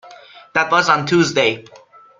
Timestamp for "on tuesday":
0.89-1.63